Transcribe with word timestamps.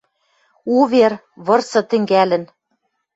Увер: 0.77 1.11
вырсы 1.45 1.81
тӹнгӓлӹн. 1.89 2.43